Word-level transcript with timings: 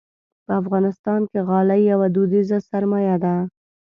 په 0.45 0.51
افغانستان 0.61 1.21
کې 1.31 1.39
غالۍ 1.47 1.81
یوه 1.91 2.07
دودیزه 2.15 2.57
سرمایه 2.69 3.15
ده. 3.23 3.35